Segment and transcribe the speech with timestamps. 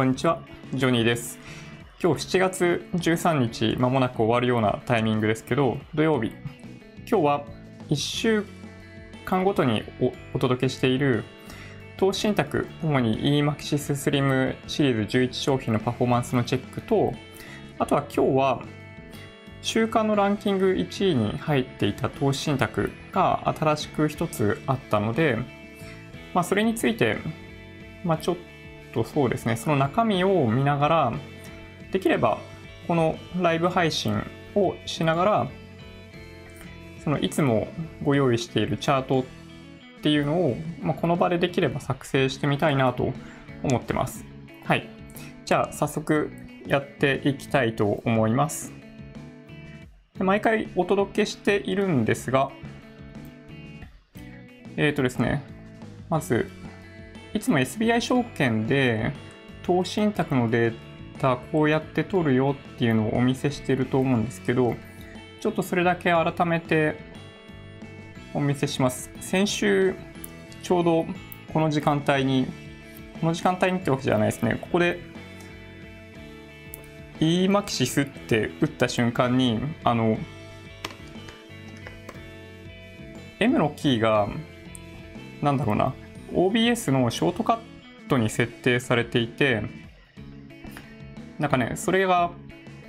[0.00, 0.40] こんにちは、
[0.72, 1.38] ジョニーです。
[2.02, 6.32] 今日7月13日、まもなく終わるようなタイミングですけど、土曜日。
[7.06, 7.44] 今日は
[7.90, 8.46] 1週
[9.26, 9.82] 間ごとに
[10.32, 11.24] お届けしている
[11.98, 17.12] 投資信託、主に eMaxis Slim シリーズ11商品のパフォーマンスのチェックと、
[17.78, 18.62] あとは今日は
[19.60, 25.36] 週間のランキング1位に入っていた投資信託が新しく一つあったので、
[26.32, 27.18] まあ、それについて、
[28.02, 28.36] まあ、ちょっ
[28.92, 31.12] とそうですね、その中身を見ながら、
[31.92, 32.38] できれば
[32.86, 34.22] このライブ配信
[34.54, 35.48] をしながら、
[37.04, 37.68] そのいつも
[38.02, 43.12] ご用意しているチャートっていうのを、まあ、この場でできれば作成してみたいなと
[43.62, 44.24] 思ってます。
[44.64, 44.88] はい。
[45.44, 46.30] じゃあ早速
[46.66, 48.72] やっていきたいと思います。
[50.16, 52.50] で毎回お届けしているんですが、
[54.76, 55.42] えっ、ー、とですね、
[56.08, 56.50] まず、
[57.32, 59.12] いつも SBI 証券で
[59.62, 60.74] 投資信託のデー
[61.20, 64.74] タこうやって取るよっていうのをお見せしてると思うんですけど、
[65.40, 66.96] ちょっとそれだけ改めて
[68.34, 69.10] お見せします。
[69.20, 69.94] 先週、
[70.62, 71.06] ちょうど
[71.52, 72.46] この時間帯に、
[73.20, 74.58] この時間帯にってわけじゃないですね。
[74.60, 74.98] ここで
[77.20, 80.18] eMaxis って打った瞬間に、あの、
[83.38, 84.28] M のキーが、
[85.42, 85.94] なんだろうな、
[86.32, 87.58] OBS のショートカッ
[88.08, 89.62] トに設定されていて、
[91.38, 92.32] なんかね、それが、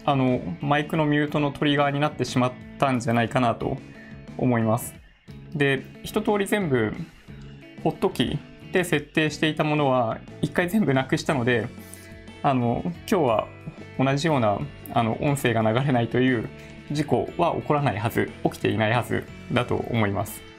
[0.03, 3.78] あの、マイクのミュートのトリガーになってしまったんじゃないかなと
[4.38, 4.94] 思います。
[5.56, 6.94] で、一通り全部、
[7.84, 11.67] ホットキーで設定していたものは、一回全部なくしたので、
[12.44, 13.47] あの、今日は
[13.97, 14.59] 同じような、
[14.94, 16.50] あの、音声が流れないという
[16.92, 20.51] 事故は起こらないはず、起きていないはずだと思います。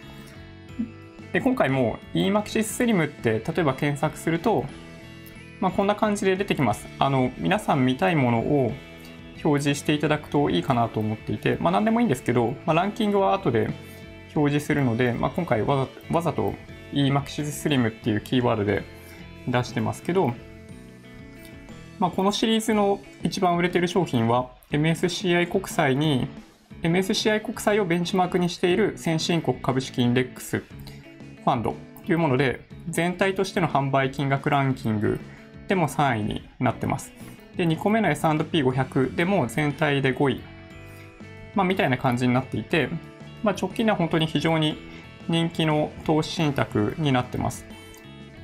[1.33, 4.67] で今回も eMaxis Slim って例えば検索すると、
[5.61, 6.87] まあ、こんな感じで出てきます。
[6.99, 8.73] あの皆さん見たいものを
[9.43, 13.71] 表示していただくといいかなと思っていて、まあ、何でもいいんですけど、まあ、ランキングは後で
[14.35, 16.55] 表示するので、まあ、今回わざわざと
[16.93, 18.85] eMaxis Slim っていうキーワードで
[19.49, 20.35] 出してますけど、
[21.99, 26.29] まあ、このシリーズの一番売れてる商品は MSCI 国債に
[26.83, 30.63] MSCI 国債をベンチマークにしている先進国株式インデックス
[31.45, 35.21] ファンドというもので、全体としての販売金額ランキング
[35.69, 37.13] でも3位になってます。
[37.57, 40.41] で、2個目の S&P500 でも全体で5位。
[41.55, 42.89] まあ、みたいな感じになっていて、
[43.43, 44.79] まあ、直近では本当に非常に
[45.29, 47.67] 人気の投資信託になってます。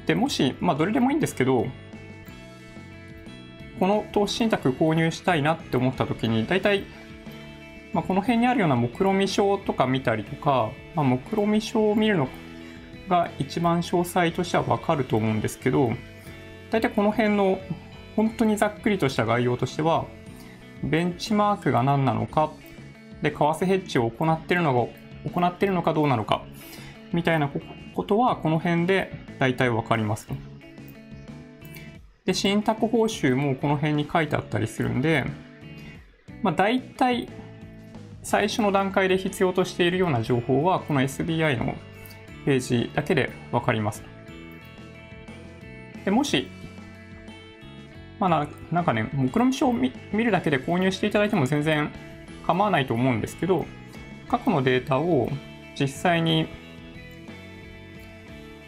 [0.07, 1.67] で、もし、まあ、どれでもいいんですけど、
[3.79, 6.85] この投資信託購入したいなって思った時に、大体、
[7.93, 12.29] まあ、この辺にあるような目論見書とか見たりとか、まあ、目論見書を見るの
[13.09, 15.93] が一番詳細としてはわかると思うんですけど、
[16.71, 17.59] 大体この辺の
[18.17, 20.07] 本当にざっくりとした概要としては、
[20.83, 22.53] ベンチマークが何なのか、
[23.23, 26.43] で、為替ヘッジを行ってるのが、行ってるのかどうなのか、
[27.13, 27.49] みたいな
[27.95, 30.29] ことはこの辺で大体わかります。
[32.25, 35.25] で、信託報酬もこの辺に書いてあったりするんで、
[36.43, 37.29] まあ大体
[38.23, 41.75] 最初の段階で必要としているような情報はこの SBI の
[42.49, 44.03] ページだけで分かります。
[46.07, 46.49] でもし、
[48.19, 51.91] まあな、んかね、目論見書を見るだけで購入していただいても全然
[52.47, 53.67] 構わないと思うんですけど、
[54.29, 55.29] 過去のデータを
[55.79, 56.49] 実際に、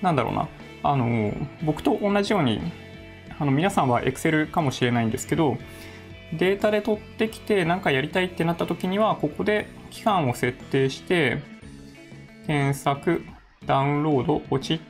[0.03, 0.49] なんだろうな、
[0.83, 2.61] あの、僕と同じように、
[3.39, 5.57] あの皆さんは Excel かもしれないんですけど、
[6.35, 11.39] データで取ってきて何かやりたいってなった時には、ここで期間を設定して、
[12.47, 13.25] 検索、
[13.67, 14.81] ダウンロード、ポチっ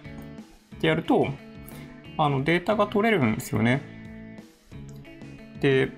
[0.80, 1.26] てやると、
[2.16, 3.82] あのデータが取れるんですよね。
[5.60, 5.90] で、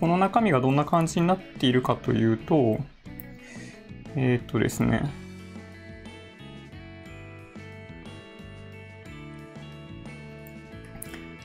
[0.00, 2.78] この中身がどんな感じになっているかというと、
[4.16, 5.10] えっ、ー、とですね、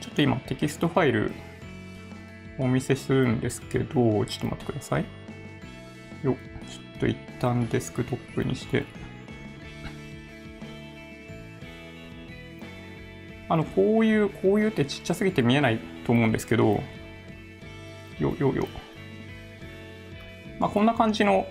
[0.00, 1.32] ちょっと今テキストファイル
[2.58, 5.04] お見せするんですけど、ちょっと待ってください。
[6.22, 6.36] よ
[6.68, 8.84] ちょっと一旦デスクトップにして。
[13.50, 16.80] あの、こういう、こういうってちっちゃすぎて見えないと思うんですけど、
[18.20, 18.68] よ、よ、よ。
[20.60, 21.46] まあ、こんな感じの、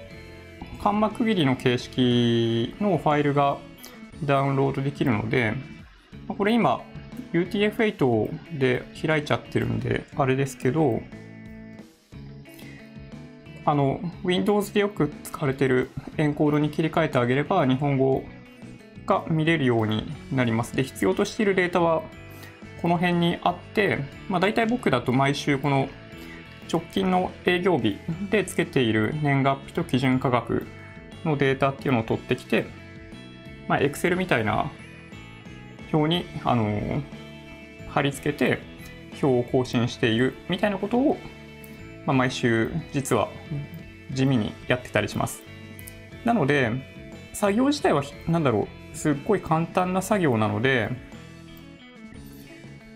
[0.81, 3.57] 間幕区切りの形式のファイルが
[4.23, 5.55] ダウンロードできるので、
[6.29, 6.81] これ今、
[7.33, 11.01] UTF-8 で開いちゃってるんで、あれですけど、
[13.65, 18.23] あの、Windows でよく使われてるエンコードに切り替えてあげれば、日本語
[19.09, 20.75] が見れるようになります。
[20.75, 22.03] で、必要としているデータは、
[22.81, 25.89] この辺にあって、まあ、大体僕だと毎週この
[26.71, 27.97] 直近の営業日
[28.29, 30.65] でつけている年月日と基準価格
[31.25, 32.67] のデータっていうのを取ってきて、
[33.67, 34.71] まあ、Excel みたいな
[35.91, 37.01] 表に、あの
[37.89, 38.59] 貼り付けて
[39.21, 41.17] 表を更新しているみたいなことを、
[42.05, 43.29] まあ、毎週実は
[44.11, 45.41] 地味にやってたりします。
[46.23, 46.71] なので、
[47.33, 50.89] 作業自体は、なんだろう、すっごい簡単な作業なので、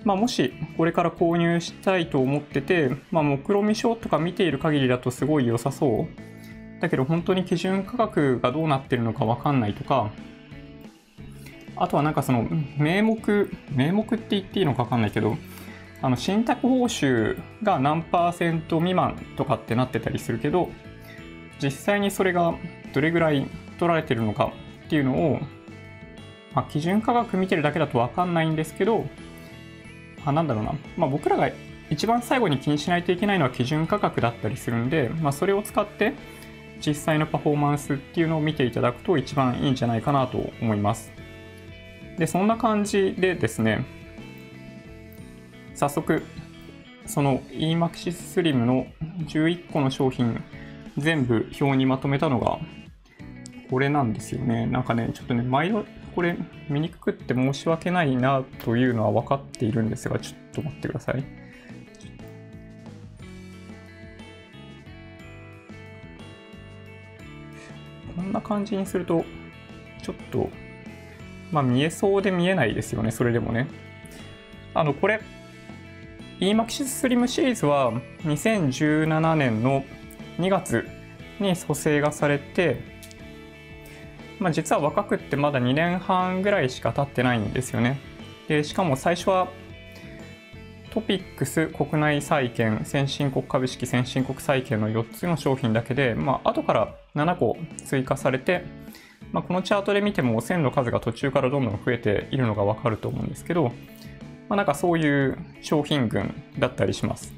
[0.03, 6.81] まあ、もしこれから購入したいと思ってて、まあ、目論見書とか見ている限りだとすごい良さそう。
[6.81, 10.11] だけど本当に基準価格がどうなってるのかわかんないとか、
[11.77, 12.45] あとはなんかその
[12.77, 15.37] 名目、名目って言っていいのかわかんないけど、
[16.01, 20.69] あの信託報酬が何パーセント未満とかってなってたりするけど、
[21.61, 22.53] 実際にそれが
[22.93, 23.47] どれぐらい
[23.79, 24.51] 取られてるのか
[24.85, 25.39] っていうのを、
[26.53, 29.05] まあ、基準価格見てるだけだとわかんないんですけど、
[30.25, 31.49] あ、なんだろうな、まあ、僕らが
[31.89, 36.13] 一番最後に気にしないといけないのは基準価格だったりするんで、まあ、それを使って
[36.85, 41.11] 実際のパフォーマンスっていうのを見ていただくと一番いいんじゃないかなと思います。
[42.17, 43.85] で、そんな感じでですね、
[45.73, 46.23] 早速、
[47.05, 48.87] その eMaxis Slim の
[49.27, 50.41] 11個の商品
[50.97, 52.59] 全部表にまとめたのが
[53.69, 54.65] これなんですよね。
[54.67, 55.85] なんかね、ちょっとね、毎度
[56.15, 56.37] これ
[56.69, 61.23] 見にくくって申し訳ないなというのは分かっているんですが、ちょっと待ってください。
[68.15, 69.25] こんな感じにすると、
[70.03, 70.49] ちょっと、
[71.51, 73.67] まあ見えそうで見えないですよね、それでもね。
[74.73, 75.19] あの、これ、
[76.39, 77.93] EMAXIS Slim シリーズは
[78.23, 79.83] 2017年の
[80.37, 80.87] 2月
[81.39, 82.92] に蘇生がされて、
[84.43, 87.97] まあ、実は若くってまだ2年半ぐらいしか経ってないんですよね。
[88.49, 89.47] でしかも最初は
[90.91, 97.55] トピックス国内債券先進国株式先進国債券の4つの商品だけで、まあ後から7個
[97.85, 98.65] 追加されて、
[99.31, 103.71] まあ、このチャートで見ても線の数が途中からどんどん増えているのがわかると思うんですけど、ま
[104.49, 107.33] あ、なんかそういう商品群だったりします。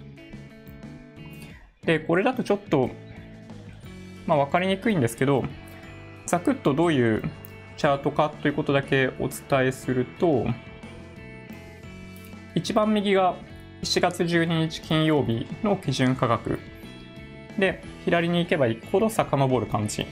[1.84, 2.90] で、これだとちょっと、
[4.26, 5.46] まあ、分かりにくいんですけど、
[6.26, 7.24] ざくっとどういう
[7.78, 10.48] チャートかということだけお伝えすると、
[12.56, 13.36] 一番右が
[13.84, 16.60] 7月12日金曜日の基準価格。
[17.60, 20.06] で、左に行けば行くほど遡る感じ。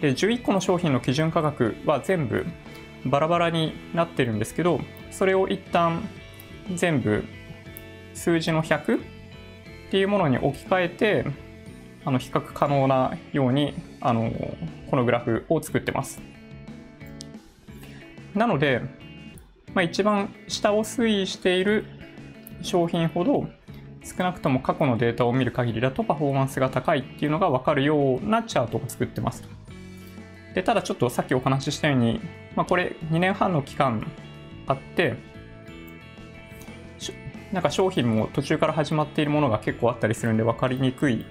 [0.00, 2.46] で、11個の商品の基準価格は全部
[3.04, 6.08] バラバラになってるんですけど、それを一旦
[6.74, 7.24] 全部
[8.14, 9.00] 数字の100っ
[9.90, 11.26] ていうものに置き換えて、
[12.08, 14.32] あの比較可能なようにあの
[14.90, 16.22] このグラフを作ってます。
[18.34, 18.80] なので、
[19.74, 21.84] まあ、一番下を推移している
[22.62, 23.46] 商品ほど
[24.02, 29.44] 少なくとも過去のデータを見る限りだとパフォーマンスが高いっていうのが分かるようなチャートを作ってます。
[30.54, 32.22] でただちょっとさっきお話ししたように、
[32.56, 34.10] まあ、これ2年半の期間
[34.66, 35.16] あって
[37.52, 41.26] なんか商品も途中から始まっているものが結構あったりするんで分かりにくい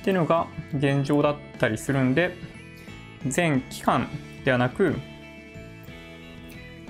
[0.00, 2.36] っていうのが現状だったりするんで、
[3.26, 4.08] 全期間
[4.44, 4.96] ではなく、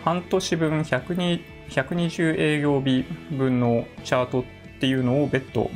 [0.05, 4.45] 半年分120営業日分のチャートっ
[4.81, 5.71] ていうのを別途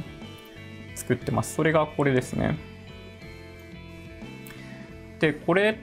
[0.95, 1.55] 作ってます。
[1.55, 2.57] それがこれですね。
[5.19, 5.79] で、これ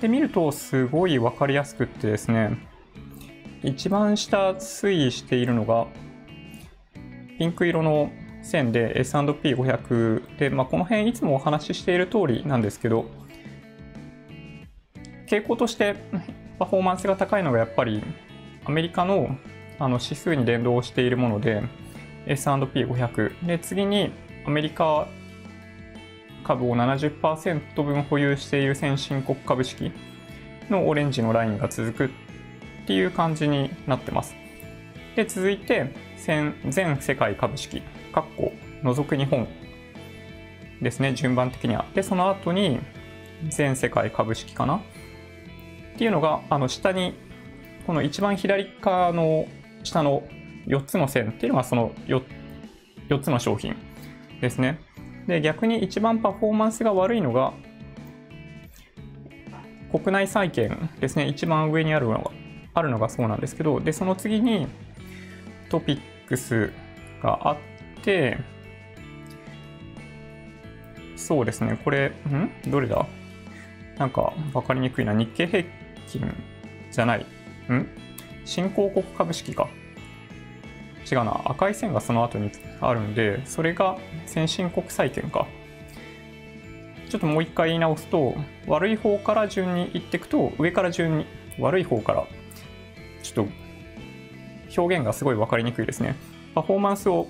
[0.00, 2.58] で見るとすごい分かりやすくってですね、
[3.62, 5.86] 一番下推移しているのが、
[7.38, 8.10] ピンク色の
[8.44, 13.06] 線で S&P500 で、まあ、この辺いつもお話ししている通りなんですけど、
[15.26, 15.96] 傾向として
[16.58, 18.02] パフォーマンスが高いのがやっぱり
[18.64, 19.36] アメリカの
[19.78, 21.62] あの指数に連動しているもので
[22.26, 24.12] S&P500 で次に
[24.46, 25.08] アメリカ
[26.44, 29.90] 株を70%分保有している先進国株式
[30.70, 32.10] のオレンジのラインが続くっ
[32.86, 34.36] ていう感じになってます。
[35.16, 36.54] で続いて全
[37.00, 37.82] 世界株式
[38.14, 38.52] かっこ
[38.84, 39.48] 除く日本
[40.80, 41.84] ですね、順番的には。
[41.94, 42.78] で、その後に
[43.48, 44.76] 全世界株式かな？
[44.76, 44.80] っ
[45.96, 47.14] ていうのが、あの下に、
[47.86, 49.46] この一番左側の
[49.82, 50.22] 下の
[50.66, 52.22] 4つの線っていうのがその 4,
[53.08, 53.76] 4つの商品
[54.40, 54.78] ですね。
[55.26, 57.52] で、逆に一番パフォーマンスが悪いのが、
[59.90, 61.26] 国内債券ですね。
[61.26, 62.30] 一番上にあるのが、
[62.74, 64.66] あるのがそうなんですけど、で、その次に
[65.68, 66.72] トピックス
[67.22, 67.56] があっ、
[71.16, 72.70] そうですね、これ、ん？
[72.70, 73.06] どれだ？
[73.98, 75.14] なんか分かりにくいな。
[75.14, 75.64] 日経平
[76.08, 76.34] 均
[76.90, 77.20] じゃない。
[77.20, 77.26] ん？
[78.44, 79.68] 新興国株式か。
[81.10, 85.46] 違うな、赤い線がその後にあるんで、それが先進国債券か。
[87.08, 88.34] ちょっともう一回言い直すと、
[88.66, 91.26] 悪い方から順に言っていくと、上から順に、
[91.58, 92.26] 悪い方から、
[93.22, 93.52] ちょっと
[94.76, 96.16] 表現がすごい分かりにくいですね。
[96.54, 97.28] パフォーマンスを、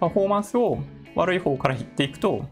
[0.00, 0.78] パフォーマンスを
[1.14, 2.44] 悪い方から言っていくと、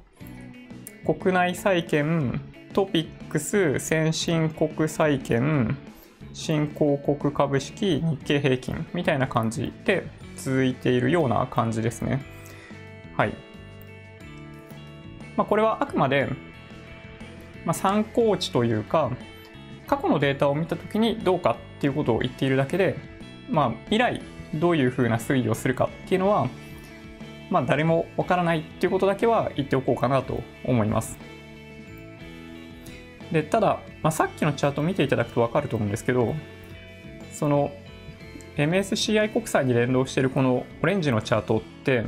[1.04, 2.40] 国内債券、
[2.72, 5.76] トピックス、先進国債券、
[6.32, 12.22] 新興国株式、日経平均みたいな感じで続いているような感じですね。
[13.16, 13.34] はい。
[15.36, 16.28] まあ、これはあくまで、
[17.64, 19.10] まあ、参考値というか、
[19.86, 22.96] 過去のデータを見たときにどうかっていうことを言っているだけで、
[23.48, 24.20] まあ、未来
[24.54, 26.48] どういうふうな推移をするかっていうのは、
[27.50, 31.18] まあ、誰もわからないっていうことだけは言っておこうかなと思います。
[33.32, 36.34] でただ、まあ、さっきのチャートを見ていただくと分かると思うんですけど
[37.32, 37.72] その
[38.56, 42.04] MSCI 国債に連動しているこのオレンジのチャートって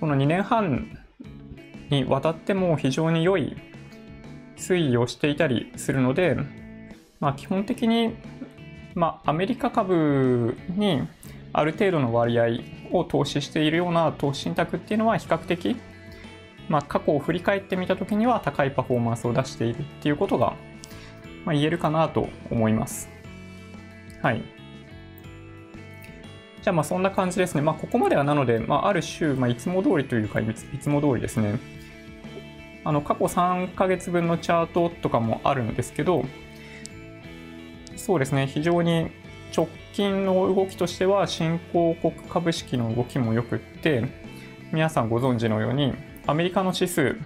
[0.00, 0.98] この2年半
[1.90, 3.56] にわたっても非常に良い
[4.56, 6.36] 推移をしていたりするので、
[7.20, 8.14] まあ、基本的に、
[8.94, 11.02] まあ、アメリカ株に
[11.52, 12.46] ある程度の割合
[12.92, 15.76] を投資しているような投資信託っていうのは比較的
[16.68, 20.54] まあ、過去を振り返ってみた時には高いパフォーマンスを出しているっていうことが、
[21.44, 23.08] まあ、言えるかなと思います。
[24.22, 24.42] はい。
[26.62, 27.62] じゃあまあそんな感じですね。
[27.62, 30.44] まあここまではなので、まあ、ある種、まあ、いつも通りというかい
[30.80, 31.58] つも通りですね。
[32.84, 36.24] あの過去3ヶ月分のチャートとかもあるんですけど、
[37.96, 39.10] そうですね、非常に
[39.56, 44.04] 直近の動きとしては新興国株式の動きもよくって、
[44.72, 45.94] 皆さんご存知のように、
[46.26, 47.16] アメリカの指数、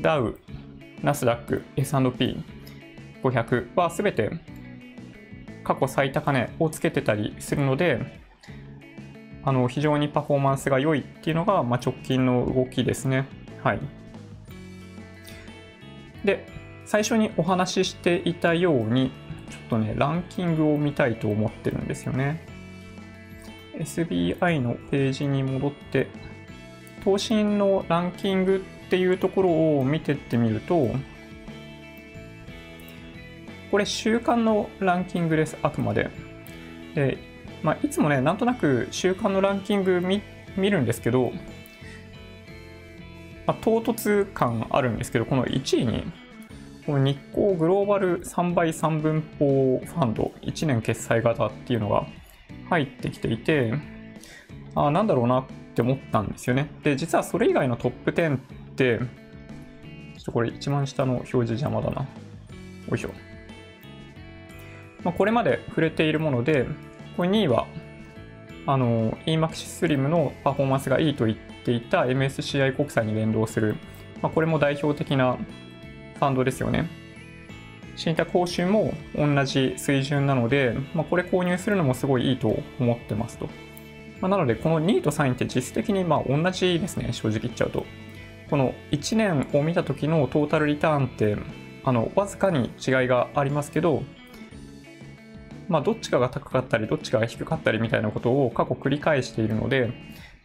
[0.00, 0.38] ダウ、
[1.02, 4.30] ナスダック、S&P500 はすべて
[5.64, 8.20] 過去最高値をつけてたりするので、
[9.42, 13.26] あの非常にパフォーマンスが良いっていうのが、まあ、直近の動きですね。
[13.62, 13.80] はい。
[16.24, 16.46] で、
[16.84, 19.12] 最初にお話ししていたように、
[19.50, 22.46] ちょっとね、ランキングを見たいと思ってるんですよね。
[23.78, 26.08] SBI のページに戻って、
[27.04, 30.88] 投信のランキングっていうところを見てってみると、
[33.70, 36.10] これ週間のランキングです、あくまで。
[36.94, 37.18] で、
[37.62, 40.22] まあ、いつもね、なんとなく週間のランキング見
[40.56, 41.32] 見るんですけど、
[43.46, 46.04] まあ、唐突感あるんですけど、この1位に、
[46.90, 52.04] この日光グローバル3倍3分法ファンド1年決済型っていうのが
[52.68, 53.74] 入ってきていて、
[54.74, 55.44] あなんだろうなっ
[55.76, 56.68] て思ったんですよね。
[56.82, 58.40] で、実はそれ以外のトップ10っ
[58.74, 62.02] て、ちょっとこれ一番下の表示邪魔だな。
[62.02, 62.08] よ
[62.96, 63.10] いしょ。
[65.04, 66.66] まあ、これまで触れているもので、
[67.16, 67.68] これ2位は、
[68.66, 73.76] あの、EMAX Slim のパフォーマンスがいいと言っていた MSCI 国債に連動する、
[74.22, 75.38] まあ、これも代表的な
[76.20, 76.88] ファンドですよね。
[77.96, 83.48] 信託報酬も同じ水準なので、まあ、これ購入するのもすごいいいと思ってますと。
[84.20, 87.86] まあ、なので、この2位と3位って実質的にま同じですね、正直言っちゃうと。
[88.50, 91.36] この1年を見た時のトータルリターンって、
[91.84, 94.02] あの、わずかに違いがありますけど、
[95.68, 99.92] まあ、どっちかが高かったり、どっちかが低かったりみたいなことを過去繰り返しているので、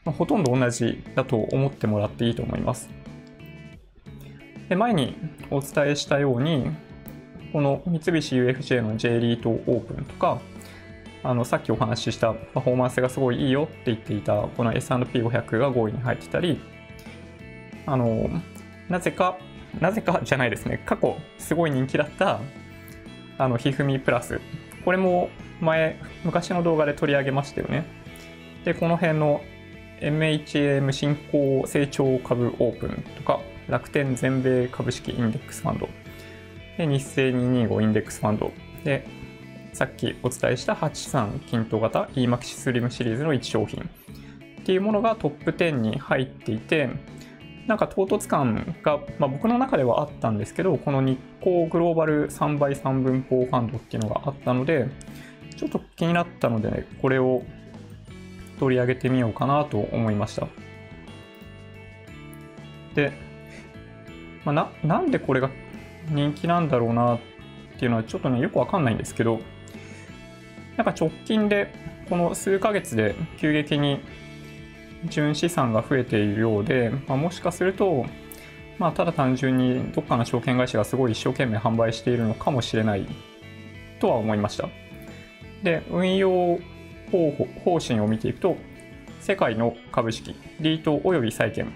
[0.05, 2.89] まあ、ほとんど同じだと思ってもらっていいと思います。
[4.69, 5.15] で前に
[5.51, 6.72] お伝えしたように、
[7.53, 10.39] この三菱 UFJ の J リートオープンとか、
[11.25, 16.62] あのさっきお話ししたパフォーマンスがすごいいいよって言っていたこの S&P500 が5位に入ってたり
[17.88, 18.29] あの
[18.89, 19.36] なぜか
[19.81, 20.84] なぜかじゃないですね。
[20.86, 22.41] 過去すごい人気だった
[23.39, 24.39] あのひふみプラス
[24.86, 25.29] これも
[25.62, 27.86] 前昔の動画で取り上げましたよね。
[28.63, 29.41] でこの辺の
[30.01, 35.89] MHM 新興成長株オープンとか楽天全米株式インデックスファンド。
[36.77, 38.51] で日清225インデックスファンド。
[38.84, 39.07] で
[39.74, 43.89] さっきお伝えした83均等型 EMAX スリムシリーズの1商品。
[44.62, 46.89] っていうものがトップ10に入っていて、
[47.67, 54.88] なんか唐突感が、まあ、僕の中ではあったんですけど、この日光グローバル3倍3分法ファンドっていうのがあったので、
[55.55, 57.43] ちょっと気になったので、ね、これを
[58.60, 60.48] 取り上げてみようかなと思いました。
[62.95, 63.12] で、
[64.46, 65.50] まあ、ななんでこれが
[66.10, 67.20] 人気なんだろうなっ
[67.78, 69.40] ていうのはちょっとねよくわかんないんですけど
[70.78, 71.74] なんか直近で
[72.10, 74.00] この数ヶ月で急激に
[75.06, 78.06] 純資産が増えているようで、まあ、もしかすると、
[78.78, 83.08] まあ、ただ単純にどっかの証券会社がすごい一生懸命販売しているのかもしれない
[84.00, 84.70] とは思いました。
[85.64, 86.60] で、運用
[87.12, 87.32] 方
[87.64, 88.58] 方針を見ていくと、
[89.20, 91.74] 世界の株式、リート及び債券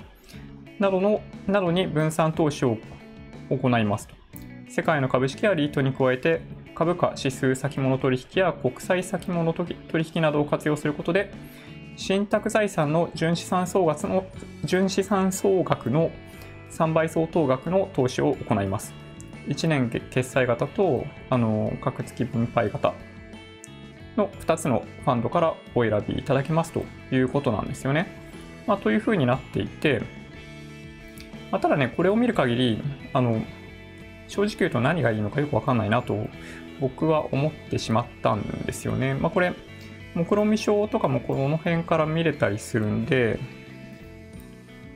[0.79, 2.77] などのなどに分散投資を
[3.49, 4.15] 行いますと。
[4.69, 6.41] 世界の株式やリートに加えて、
[6.75, 11.31] 株価指数先物取引や国際先物取引などを活用することで、
[11.97, 14.25] 信託財産の純資産総額の
[14.63, 16.11] 純資産総額の
[16.71, 18.93] 3倍相当額の投資を行います。
[19.47, 22.93] 1年決済型とあの格付き分配型
[24.15, 28.07] の2つのファンドからお選びいただけますということなんですよね。
[28.67, 30.03] まあ、というふうになっていて、
[31.51, 33.41] まあ、ただね、これを見る限り、あの
[34.27, 36.27] 正直言うと何がいいのかよくわかんないなと
[36.79, 39.15] 僕は思ってしまったんですよね。
[39.15, 39.53] まあ、これ、
[40.15, 43.39] 目論見書とかもこの辺から見れたりするんで、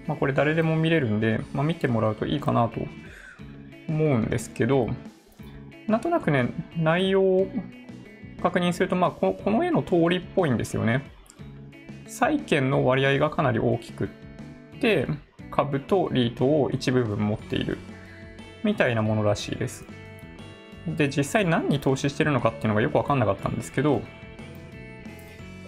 [0.07, 2.81] まあ、これ誰でも見れるんで、まあ、見てもらうといいかなと
[3.87, 4.87] 思うんですけど、
[5.87, 7.47] なんとなくね、内容を
[8.41, 11.03] 確認すると、まあ、この絵の通りっぽいんですよね。
[12.07, 15.07] 債券の割合がかなり大きくって、
[15.53, 17.77] 株とリートを一部分持っている
[18.63, 19.85] みたいなものらしいです。
[20.87, 24.01] で、実際何に投資してるのかっていうのがよくわかんなかったんですけど、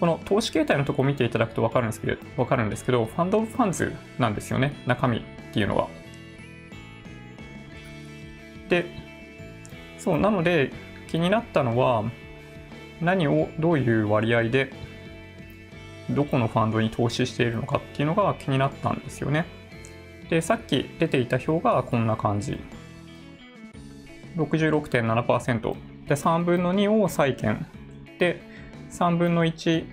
[0.00, 5.88] この投資形態のとこを見ていただくとわかるんですけど、わかるんですけど、ファンドオブファンズなんですよね、中身っていうのは。
[8.68, 8.86] で、
[9.98, 10.72] そう、なので
[11.06, 12.04] 気になったのは、
[13.00, 14.72] 何をどういう割合で
[16.10, 19.46] どこのファンドに投資しているのかっていうのが気になったんですよね。
[20.30, 22.58] で、さっき出ていた表がこんな感じ。
[24.36, 25.76] 66.7%。
[26.06, 27.66] で、3分の2を債券。
[28.18, 28.40] で、
[28.90, 29.84] 3分の1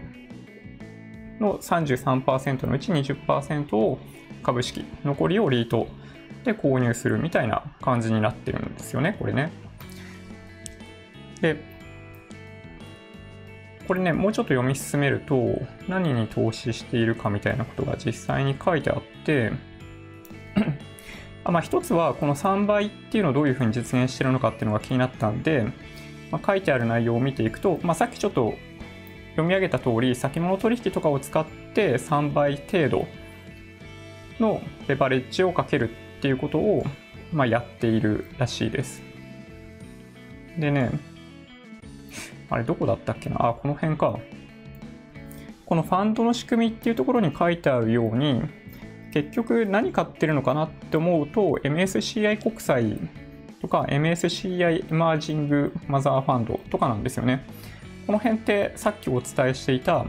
[1.39, 3.99] の33%のうち20%を
[4.43, 4.85] 株式。
[5.03, 5.87] 残りをリート
[6.43, 9.51] で購入するみたいな感じになってるんですよね、これね。
[11.41, 11.57] で、
[13.87, 19.51] これね、もうちょっと読み進めると、何に投資しているかみたいなことが実際に書いてあって、
[21.45, 25.65] まあ、一つはこの3倍っていうのをどういうふうに実現してるのかっていうのが気になったんで、
[26.31, 28.53] まあ、書いてある内容を見ていくと、まあ、さっきちょっと
[29.31, 33.07] 読み上げた通り先物取引とかを使って3倍程度
[34.39, 36.85] のレバレッジをかけるっていうことを、
[37.31, 39.01] まあ、やっているらしいです。
[40.57, 40.91] でね、
[42.49, 43.49] あれどこだったっけな？
[43.49, 44.19] あ、この辺か。
[45.65, 48.43] このファンドの仕組みっていうところに書いてあるように、
[49.13, 52.99] 結局何買ってるのかなって思うと MSCI 国債
[53.61, 57.45] とか MSCI エマージングマザーファンドとかなんですよね。
[58.07, 60.05] この辺ってさっきお伝えしていた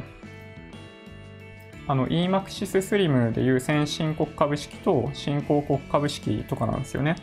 [1.86, 7.16] あの EMAXIS SLIM でいう先進国株式と新興国株式とかなんですよね。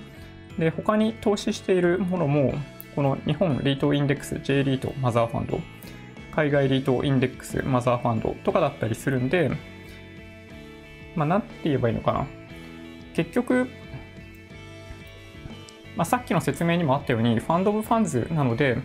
[0.60, 2.54] で、他に投資しているものも、
[2.96, 5.60] この日本リートインデックス J リートマザーファンド、
[6.36, 9.50] 海外リートインデックスマザーファンドとかだったりするんで、
[11.16, 12.28] まあ、なんて言えばいいのかな。
[13.14, 13.68] 結局、
[15.96, 18.78] まあ、さっきの説明にもあったように、ファンド・オブ・ファンズなので、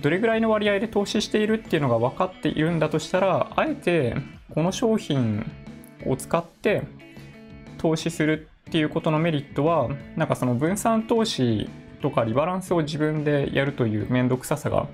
[0.00, 4.16] どれぐらいの割合で投資しているっていうのが分かっているんだとしたら、あえて
[4.50, 5.44] この商品
[6.04, 6.82] を使って
[7.78, 11.68] 投資するっていうことのメリットは、なんかその分散投資
[12.02, 14.86] とかリバランスを自分でやるという面倒くささが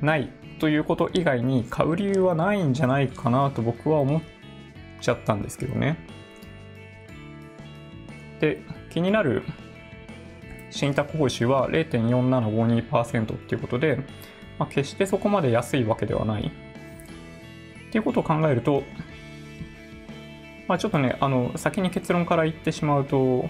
[0.00, 4.22] ないということ以外に買う理由はないんじゃないかなと僕は思っ
[5.00, 5.98] ちゃったんですけどね。
[8.40, 9.42] で、気になる
[10.70, 13.96] 信託報酬は0.4752%っていうことで、
[14.58, 16.46] まあ、決してそこまで安いわけではない。
[16.46, 18.82] っていうことを考えると、
[20.66, 23.48] まあ、ちょっとね、あの、先に結論から言ってしまうと、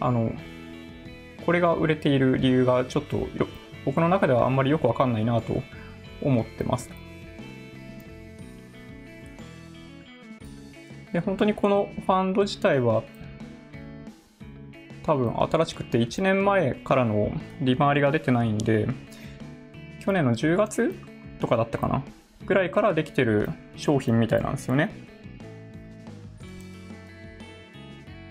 [0.00, 0.32] あの、
[1.44, 3.26] これが売れている理由がちょっと
[3.84, 5.62] 僕の中ではあんまりよくわかんないなと
[6.22, 6.90] 思ってます。
[11.12, 13.02] で、本当にこのファンド自体は
[15.04, 18.86] 多分新しくて1年前からの利回りが出てないんで、
[20.00, 20.94] 去年の10月
[21.40, 22.02] とかだったかな
[22.44, 24.90] ぐらいからできてる商品みたいなんですよね。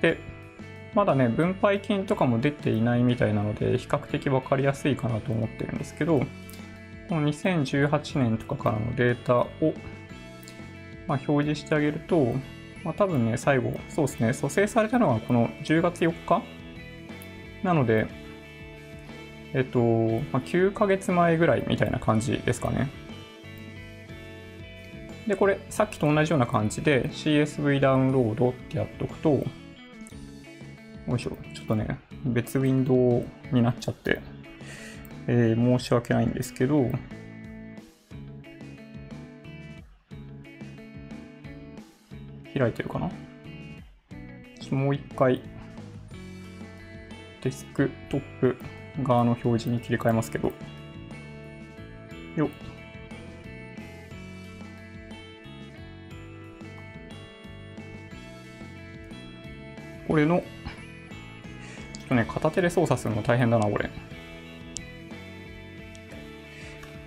[0.02, 0.20] で、
[0.94, 6.20] まだね、分配金とかも出ていないみたいなので、比較的分かりやすいかなと思ってるんですけど、
[7.10, 9.48] この2018年とかからのデータを、
[11.08, 12.34] まあ、表示してあげると、
[12.88, 16.42] まあ、多分ね、最後、そうですね、蘇生されたのはこの10月4日？
[17.62, 18.08] なので、
[19.54, 19.80] えっと、
[20.32, 22.90] まあ、9ヶ月前ぐらいみたいな感じですかね。
[25.28, 29.44] で、これ、さっきと同じような感じで CSV ダウンロードってやっとくと、よ
[31.14, 34.22] いしょ、ちょっとね、別ウィンドウになっちゃって、
[35.28, 36.90] えー、申し訳ないんですけど、
[42.60, 43.10] 開いてるかな？
[44.72, 45.42] もう一回、
[47.42, 48.58] デスクトップ
[49.02, 50.52] 側の表示に切り替えますけど、
[52.36, 52.50] よっ。
[60.08, 60.44] これの、ちょ
[62.06, 63.90] っとね、片手で操作するの大変だな、これ。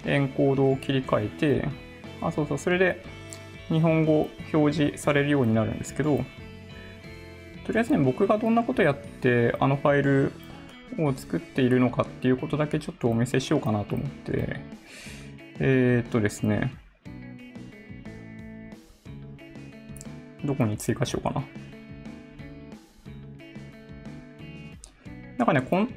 [0.06, 1.68] エンコードを切り替えて、
[2.22, 3.02] あ、そうそう、それで
[3.70, 6.24] 日本語表示されるようになるんですけど、
[7.64, 10.33] とりあえずね、僕がどんなことやってあのファイル
[10.98, 14.61] を作っているのかっていうことだけちょっとお見せしようかなと思って、
[15.61, 16.74] えー、っとですね、
[20.44, 21.44] どこに追加しようかな。
[25.38, 25.88] なんかね、こん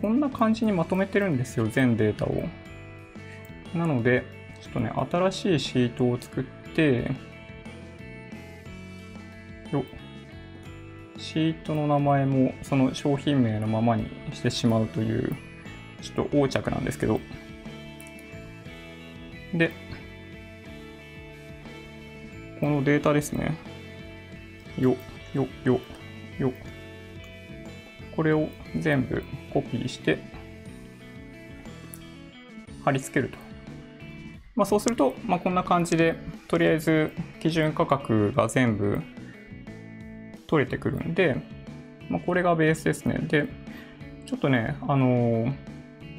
[0.00, 2.42] こんな感じにまとめてるんですよ、全データを。
[3.74, 4.24] なので、
[4.60, 6.59] ちょっとね、新しいシートを作って、
[9.72, 9.84] よ
[11.16, 15.36] シートの名前もその商品名のままにしてしまうという
[16.02, 17.20] ちょっと横着なんですけど。
[19.54, 19.72] で
[22.60, 23.56] このデータですね。
[24.78, 24.96] よ
[25.34, 25.80] よよ
[26.38, 26.52] よ
[28.14, 30.18] これを全部コピーして
[32.84, 33.38] 貼り付けると、
[34.60, 39.00] まあ、そうすると、まあ、こんな感じでとりあえず基準価格が全部
[40.48, 41.34] 取れてくるんで、
[42.10, 43.20] まあ、これがベースですね。
[43.22, 43.48] で、
[44.26, 45.54] ちょっとね、あのー、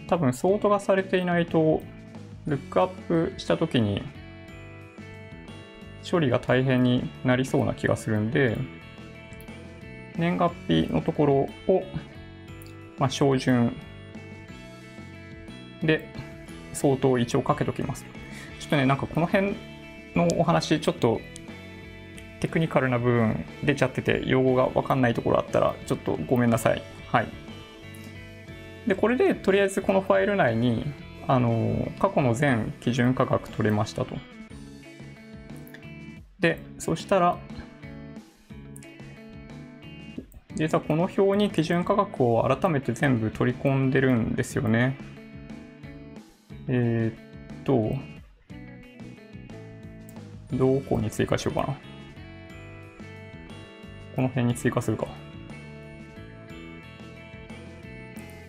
[0.08, 1.84] 多分ソートがされていないと、
[2.47, 4.01] ルックアップしたときに、
[6.10, 8.58] 処理が大変になりそうな気がするんで、
[10.17, 11.34] 年月日のところ
[11.71, 11.84] を、
[12.97, 13.77] まあ、照準
[15.84, 16.12] で
[16.73, 18.04] 相当一応かけときます。
[18.62, 19.56] ちょっとね、なんかこの辺
[20.15, 21.19] のお話、ちょっと
[22.41, 26.82] テクニカルな部分出ちゃってて用語が分かんないところあったらちょっとごめんなさい。
[27.08, 27.28] はい。
[28.86, 30.86] で、これでとりあえずこのファイル内に
[31.28, 34.15] あの過去の全基準価格取れましたと。
[36.39, 37.38] で、そしたら、
[40.56, 44.97] 実はこの表に基準価格を改めて全部取り込んでるんですよね。
[46.67, 47.95] えー、っと、
[50.54, 51.68] どこに追加しようかな。
[54.16, 55.08] この辺に追加するか。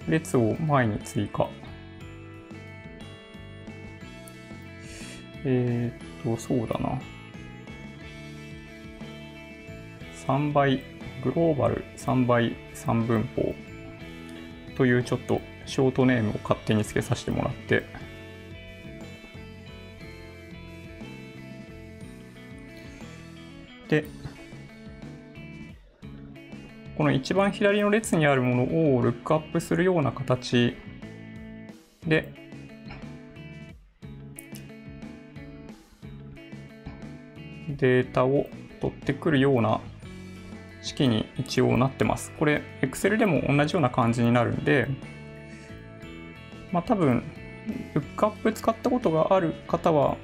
[0.08, 1.48] 列を前に追加。
[5.44, 7.00] えー、っと、そうだな。
[10.26, 10.82] 3倍、
[11.22, 13.54] グローバル3倍3分法
[14.76, 17.84] というちょっとショートネームを勝手に付けさせてもらって、
[23.92, 24.06] で、
[26.96, 30.74] この一番左の列にあるものをルックアップするような形
[32.06, 32.32] で
[37.68, 38.46] データを
[38.80, 39.82] 取ってくるような
[40.80, 42.32] 式に一応なってます。
[42.38, 44.88] これ Excel でも同じような感じになるんで、
[46.72, 47.22] まあ多分、
[47.92, 50.16] ルックアップ使ったことがある方は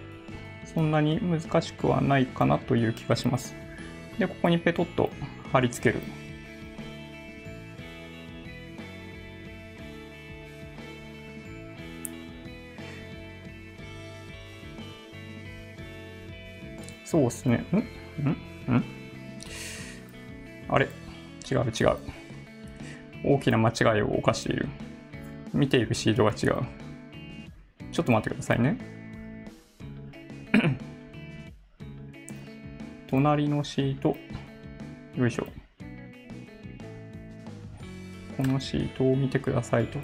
[0.74, 3.54] そんなに難しくはないかなという気がします。
[4.18, 5.10] で、ここにペトッと
[5.52, 6.02] 貼り付ける。
[17.04, 17.64] そうですね。
[17.72, 17.76] ん？
[17.78, 18.74] ん？
[18.76, 18.84] ん？
[20.68, 20.86] あれ？
[21.50, 21.96] 違う違う。
[23.24, 24.68] 大きな間違いを犯している。
[25.54, 26.62] 見ているシートが違う。
[27.90, 28.97] ちょっと待ってくださいね。
[33.08, 34.16] 隣のシート。
[35.16, 35.46] よいしょ。
[38.36, 39.98] このシートを見てくださいと。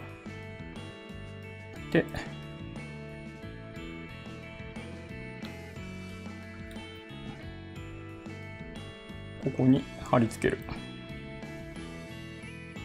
[1.93, 2.05] で、
[9.45, 10.59] ここに貼り付ける。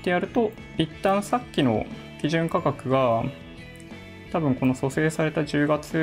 [0.01, 1.86] ってやると一旦さっきの
[2.21, 3.23] 基準価格が
[4.32, 5.97] 多分この蘇生された10月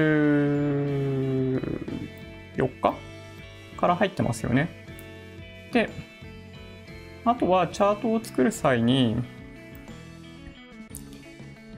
[2.56, 2.94] 4日
[3.76, 4.68] から入ってますよね。
[5.72, 5.90] で、
[7.24, 9.16] あとはチャートを作る際に、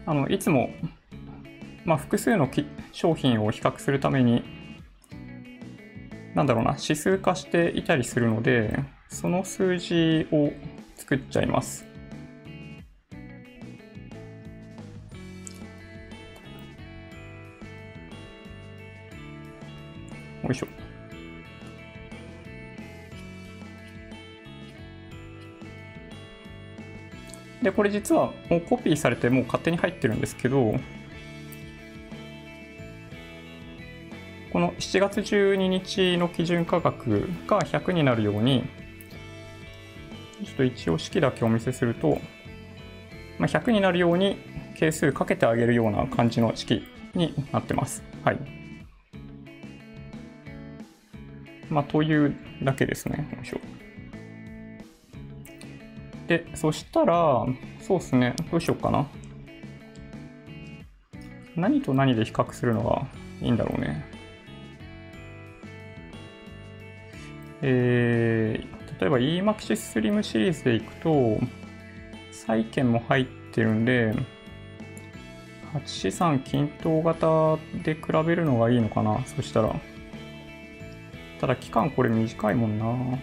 [0.06, 0.70] あの、いつも、
[1.84, 2.50] まあ、複数の
[2.92, 4.42] 商品を比較するために、
[6.34, 10.52] なんだろうな、指数化していたりするので、その数字を
[10.96, 11.86] 作っちゃいます。
[20.44, 20.87] よいしょ。
[27.68, 30.74] で、これ実はもうコピーされてもう勝手に入ってるんですけど、
[34.50, 38.64] この7月12日の基準価格が100になるように、
[40.42, 42.18] ちょっと一応式だけお見せすると、
[43.38, 44.38] まあ、100になるように
[44.78, 48.02] 係数かけてあげるような感じの式になってます。
[48.24, 48.38] はい。
[51.68, 53.28] まあ、というだけですね。
[53.36, 53.60] よいしょ。
[56.28, 57.46] で、そしたら、
[57.80, 58.36] そうですね。
[58.50, 59.06] どうしようかな。
[61.56, 63.06] 何と何で比較するのが
[63.40, 64.04] いいんだろうね。
[67.62, 71.38] えー、例えば EMAXSLIM シリーズでいくと、
[72.30, 74.14] 債券も入ってるんで、
[75.72, 79.24] 8資産均等型で比べるのがいいのかな。
[79.24, 79.74] そしたら。
[81.40, 83.18] ただ期間これ短いもんな。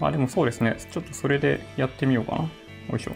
[0.00, 0.76] まあでもそうですね。
[0.90, 2.42] ちょっとそれでやってみようかな。
[2.42, 2.50] よ
[2.96, 3.12] いしょ。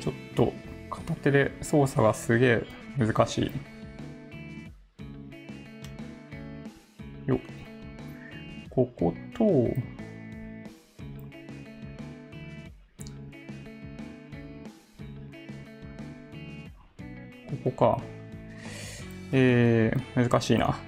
[0.00, 0.52] ちょっと
[0.90, 2.66] 片手で操作がすげえ
[2.98, 3.50] 難しい。
[7.26, 7.38] よ
[8.68, 9.74] ここと、こ
[17.64, 18.02] こか。
[19.30, 20.78] えー、難しいな。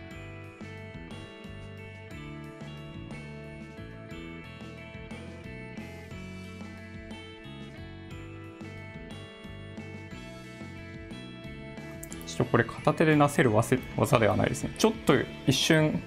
[12.37, 13.79] ちょっとこれ片手でなせる技
[14.18, 14.75] ではないですね。
[14.77, 15.14] ちょっと
[15.47, 16.03] 一瞬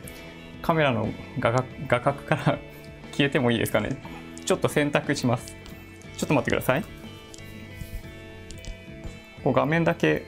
[0.62, 1.08] カメラの
[1.40, 2.60] 画角画角から
[3.12, 3.98] 消えてもいいですかね。
[4.46, 5.56] ちょっと選択します。
[6.18, 6.84] ちょっと待ってください。
[9.44, 10.26] こう画面だけ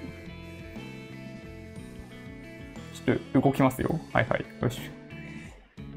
[2.94, 4.00] ちょっと動きますよ。
[4.14, 4.46] はいはい。
[4.62, 4.80] よし。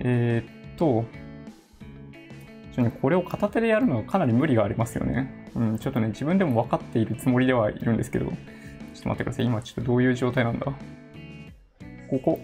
[0.01, 1.05] えー、っと、
[2.75, 5.51] ちょね、これを片手でやるのはかなり無理がありますよね。
[5.55, 8.33] うん、ちょっとね、自分でも分かっているつもりではいるんですけど、
[9.03, 9.47] っと待ってください。
[9.47, 10.67] 今ちょっとどういう状態なんだ？
[12.09, 12.41] ここ。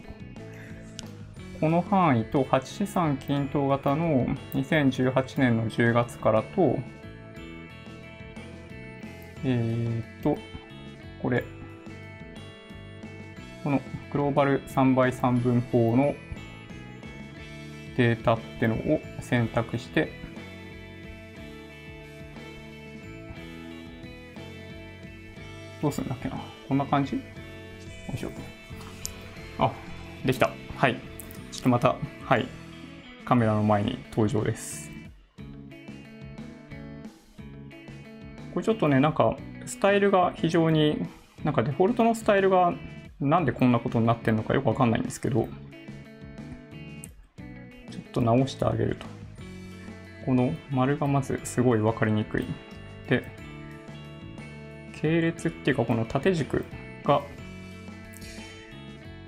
[1.60, 6.78] この範囲と8資産均等型の2018年の10月からと、
[9.44, 10.36] えー、っと、
[11.20, 11.42] これ、
[13.64, 13.80] この
[14.12, 16.14] グローバル3倍3分法の
[17.96, 20.12] データってのを選択して、
[25.80, 27.16] どうするんだっけなこんな感じ？
[27.16, 27.22] よ
[28.14, 28.30] いしょ。
[29.58, 29.72] あ、
[30.24, 30.50] できた。
[30.76, 30.96] はい。
[31.52, 32.46] ちょっとまた、はい。
[33.24, 34.90] カメラの前に登場です。
[38.54, 39.36] これちょっとね、なんか、
[39.66, 41.06] スタイルが非常に、
[41.44, 42.72] なんかデフォルトのスタイルが
[43.20, 45.48] なんでこんなことになってんのかよくわかんないんですけど、
[47.90, 49.06] ちょっと直してあげると。
[50.24, 52.46] この丸がまずすごいわかりにくい。
[53.08, 53.24] で、
[55.00, 56.64] 系列っていうかこの縦軸
[57.04, 57.22] が、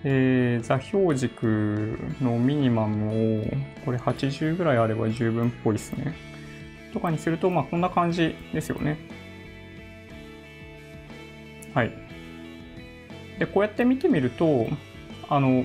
[0.04, 3.44] えー、座標軸のミニマムを
[3.84, 6.14] これ80ぐらいあれば十分っぽいですね。
[6.92, 8.98] とかにすると、まあこんな感じですよね。
[11.72, 11.92] はい。
[13.38, 14.66] でこうやって見てみると
[15.28, 15.64] あの、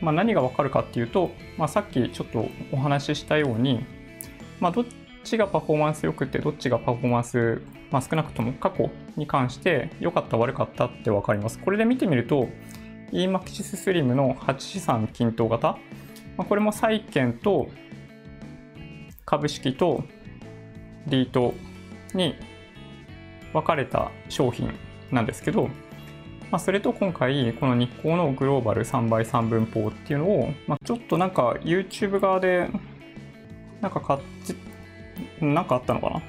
[0.00, 3.84] まあ、何がわかるかっていうと、まあ、さっきちょっとお話ししたように、
[4.60, 4.84] まあ、どっ
[5.24, 11.58] ちがパフォーマンス良くてどっちがパフォーマンス、まあ、少なくとも過去に関して良かった悪かったって分かります。
[11.58, 12.48] これで見てみると
[13.12, 15.78] EMAXIS Slim の8資産均等型、
[16.36, 17.68] まあ、これも債券と
[19.24, 20.04] 株式と
[21.06, 21.54] リート
[22.14, 22.36] に
[23.52, 24.72] 分かれた商品
[25.10, 25.68] なんですけど、
[26.50, 32.68] まあ、それと今回この日光のグローバル3倍3分法っていうのを、まあ、ちょっとなんか YouTube 側で
[33.80, 34.20] なんか買っ
[35.40, 36.22] てなんかあったのかな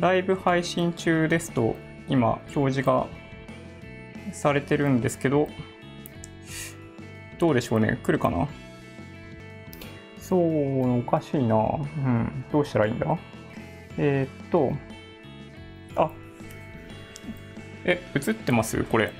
[0.00, 1.76] ライブ配信中ですと
[2.08, 3.06] 今表示が
[4.32, 5.48] されてるんですけど
[7.38, 7.98] どうでしょうね。
[8.02, 8.48] 来るかな？
[10.18, 11.56] そうおかしいな。
[11.56, 12.44] うん。
[12.52, 13.18] どうしたらいいんだ？
[13.98, 14.72] えー、っと
[15.96, 16.10] あ
[17.84, 18.84] え、映ってます？
[18.84, 19.12] これ。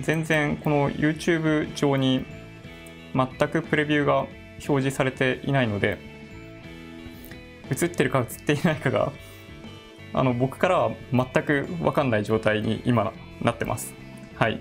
[0.00, 2.24] 全然この YouTube 上に
[3.14, 5.98] 全くプレビューが表示されていないので、
[7.70, 9.12] 映ってるか映っていないかが、
[10.12, 13.94] あの、僕からは全くわかんない状態に今なってます。
[14.36, 14.60] はい。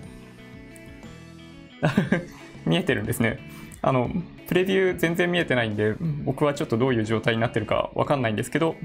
[2.65, 3.39] 見えてるんですね。
[3.81, 4.09] あの、
[4.47, 8.75] プレビュー全然見えてないんで、僕はちょっとどういう状態になってるかわかんないんですけど、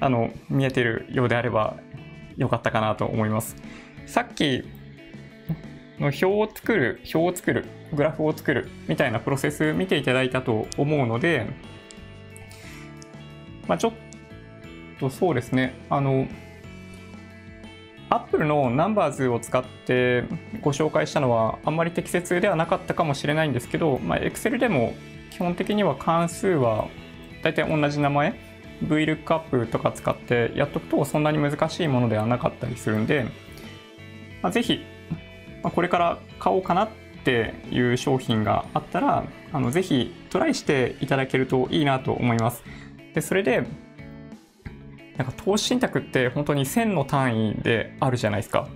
[0.00, 1.76] あの、見えてるようであれば
[2.36, 3.56] 良かったかなと思います。
[4.06, 4.64] さっき
[5.98, 11.46] の表を作る、表を作る、グラフを作るみたいなプロセス見ていただいたと思うので、
[13.66, 13.92] まあ、ちょっ
[15.00, 16.26] とそうですね、あの、
[18.10, 20.24] Apple の Numbers を使って
[20.60, 24.94] ご紹介したのはあんまり適切ではなかったかもしれないんですけど、まあ、Excel でも
[25.30, 26.88] 基本的には関数は
[27.42, 28.34] 大体同じ名前
[28.84, 33.24] VLOOKUP とか使ってやっとくとそんなに難しいものではなかったりするんで、
[34.42, 34.80] まあ、ぜひ、
[35.62, 36.88] まあ、これから買おうかなっ
[37.24, 42.62] ていう商品があったらあのぜひトライしていただけるといいなと思います。
[43.14, 43.64] でそれで
[45.16, 48.68] なんか投資信託って本当に1000の単位であるじゃないですか。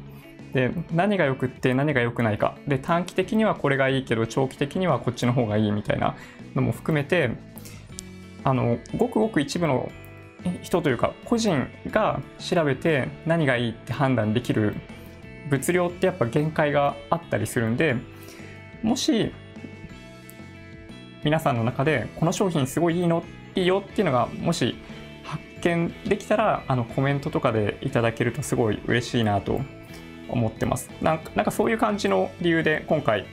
[0.52, 6.16] で何がよくって何が良くないかで短期的にはこれがいいけど長期的にはこっちの方がいいみたいな
[6.54, 7.32] のも含めて
[8.44, 9.92] あのごくごく一部の
[10.62, 14.74] 人というか個人が調べて何がいいって判断できる
[15.50, 17.96] 物量ってやっぱ限界があったりするんで
[18.82, 19.32] もし
[21.24, 23.22] 皆さんの中でこの商品すごいいいの
[23.58, 24.76] いいよっていうのがもし
[25.24, 29.60] 発見できたらあのコメントとかでいただけるとすごい嬉しいなと
[30.28, 30.90] 思ってます。
[31.02, 33.26] なんかなんかそういう感じの理由で今回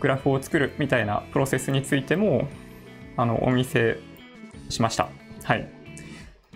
[0.00, 2.48] グラフを作るみたいなプロセスについても
[3.16, 3.98] あのお見せ
[4.68, 5.08] しました。
[5.44, 5.68] はい。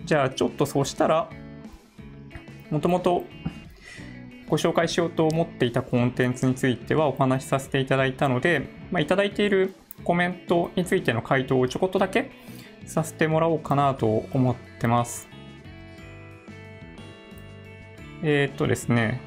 [0.03, 1.29] じゃあちょっとそうしたら
[2.69, 3.23] もともと
[4.47, 9.73] ご紹介しようと思っていたコンテンツについてはお話しさせていただいたので、まあ、いただいている
[10.05, 12.31] コメントについての回答をちょこっとだけ
[12.85, 15.27] させてもらおうかなと思ってます。
[18.23, 19.19] えー、っとですね。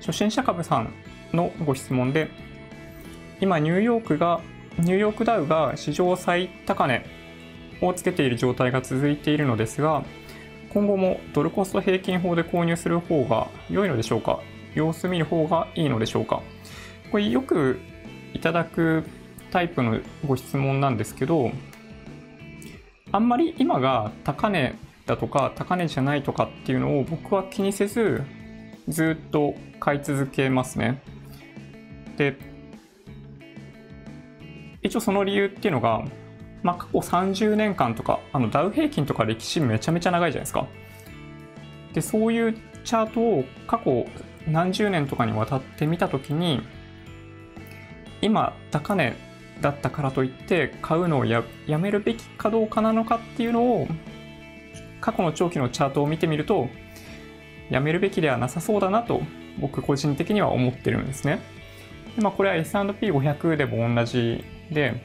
[0.00, 0.92] 初心者株さん
[1.32, 2.28] のご質問で、
[3.40, 4.40] 今ニューヨークが、
[4.78, 7.04] ニューヨークダウが史上最高値
[7.82, 10.02] をつけている状態が続いているのですが、
[10.70, 14.40] 今後もドルコスト平均法で購入する方が良いのでしょうか？
[14.74, 16.42] 様子見る方がいいのでしょうか
[17.10, 17.78] これよく
[18.34, 19.04] いただく
[19.50, 21.52] タイプのご質問なんですけど、
[23.12, 28.22] あんまり今が高値だとか高値じゃないとかっていうのを僕は気にせず
[28.88, 31.02] ずっと買い続けますね。
[32.16, 32.36] で、
[34.82, 36.04] 一応その理由っていうのが、
[36.62, 40.66] まあ、過去30年間とか、あのダウ平均とか歴史めちゃめちゃ長いじゃないですか。
[41.92, 42.54] で、そういう
[42.84, 44.06] チャートを過去
[44.48, 46.62] 何十年とかにわたって見たときに、
[48.20, 49.16] 今高値
[49.60, 51.44] だったからといって買うのをや
[51.78, 53.88] めるべきかどうかなのかっていうのを
[55.00, 56.68] 過去の長期のチャートを見てみると
[57.70, 59.22] やめるべきではなさそうだなと
[59.60, 61.40] 僕個人的には思ってるんですね。
[62.16, 65.02] でまあ、これは S&P500 でも同じで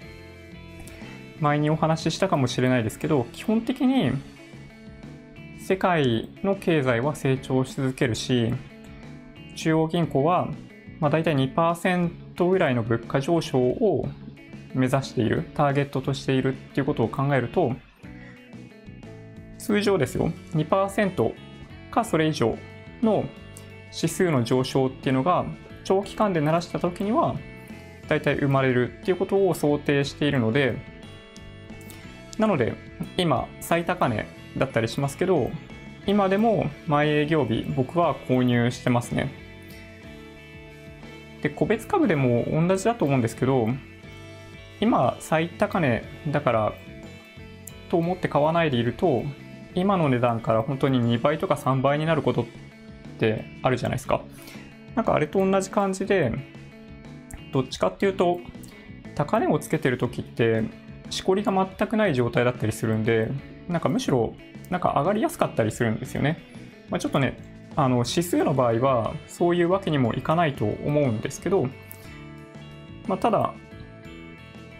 [1.40, 4.12] 前にお話ししたかもしれないですけど基本的に
[5.60, 8.54] 世界の経済は成長し続けるし
[9.58, 10.48] 中央銀行は
[11.00, 14.08] まあ大体2%ぐらいの物価上昇を
[14.74, 17.74] 目指している、ターゲットとしているっていうことを考えると、
[19.58, 21.34] 通常ですよ、2%
[21.92, 22.58] かそれ以上
[23.02, 23.26] の
[23.94, 25.46] 指数の上昇っていうのが
[25.84, 27.36] 長期間で鳴らした時には
[28.08, 30.76] 大体生まれるっていうことを想定しているので
[32.38, 32.76] なので
[33.18, 35.50] 今最高値だったりしますけど
[36.06, 39.47] 今でも前営業日僕は購入してますね。
[41.48, 43.70] で個別株でも同じだと思うんですけど
[44.82, 46.74] 今最高値だから
[47.90, 49.24] と思って買わないでいると
[49.74, 52.46] 今の値段から本当に2倍とか3倍になることっ
[53.18, 54.22] てあるじゃないですか。
[54.96, 56.32] なんかあれと同じ感じで
[57.54, 58.40] どっちかっていうと
[59.16, 60.64] 高値をつけてる時って
[61.12, 63.32] しこりが全くない状態だったりするんで
[63.70, 64.34] なんかむしろ
[64.70, 66.40] なんか上がりやすかったりするんですよね。
[66.90, 71.70] まあ、ちょっとねあの指数の場合はそういうわけにもいかないと思うんですけど、
[73.08, 73.54] まあ、ただ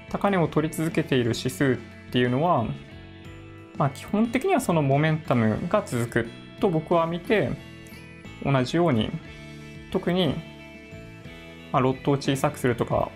[0.10, 1.78] 高値を取り続けている指数
[2.08, 2.66] っていうのは、
[3.78, 6.28] まあ、基本的にはそのモメンタムが続く
[6.60, 7.52] と僕は見て
[8.44, 9.12] 同じように
[9.92, 10.34] 特に、
[11.72, 13.12] まあ、ロットを小さくするとか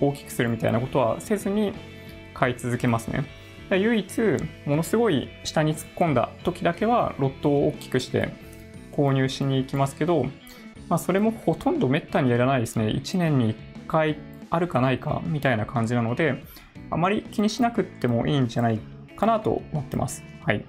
[0.00, 1.72] 大きくするみたいなことはせずに
[2.32, 3.24] 買い続けますね。
[3.74, 4.20] 唯一
[4.64, 8.32] ものすごい下に突っ込んだ時だけはロットを大きくして
[8.92, 10.26] 購入しに行きますけど、
[10.88, 12.86] まあ、それもほとんどめったにやらないですね。
[12.86, 14.18] 1年に1回
[14.50, 16.44] あるかないかみたいな感じなので、
[16.90, 18.78] あまり気にしなくってもいいんじゃない
[19.16, 20.22] かなと思ってます。
[20.44, 20.64] はい。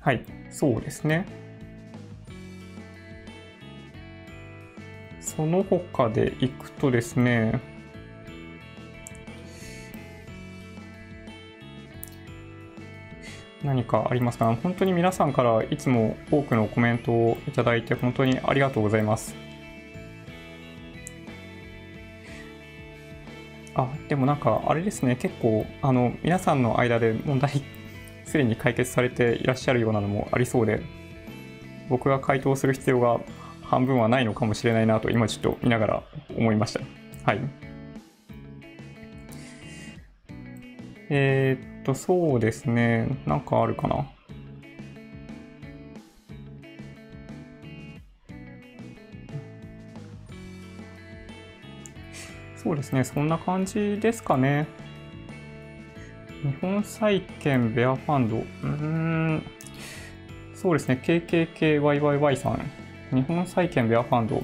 [0.00, 1.26] はい、そうですね。
[5.20, 7.60] その他でいくとですね、
[13.62, 14.54] 何かありますか？
[14.62, 19.34] 本当に皆さんからいつも多くのコメントをいただいて本当にありがとうございます。
[23.74, 27.62] あ、でもなんかあれですね、結構あの皆さんの間で問題
[28.24, 30.82] すでに解決されていらっしゃるようなのもありそうで、
[31.88, 33.20] 僕が回答する必要が
[33.62, 36.02] 半分はないのかもしれないなと今ちょっと見ながら
[36.36, 36.80] 思いました。
[37.24, 37.40] はい。
[41.10, 43.08] えー、っと、そうですね。
[43.26, 44.06] なんかあるかな。
[52.56, 53.04] そうですね。
[53.04, 54.66] そんな感じですかね。
[56.42, 58.36] 日本債券ベアファンド。
[58.36, 59.42] うーん。
[60.54, 61.00] そうですね。
[61.02, 62.70] KKKYYY さん。
[63.14, 64.42] 日本債券ベアファンド。